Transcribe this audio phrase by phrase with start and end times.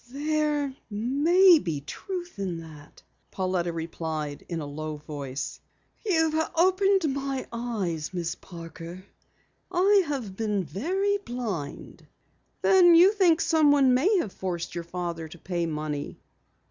[0.09, 5.59] "There may be truth in it," Pauletta replied in a low voice.
[6.03, 9.05] "You've opened my eyes, Miss Parker.
[9.71, 12.07] I've been very blind."
[12.63, 16.19] "Then you think someone may have forced your father to pay money?"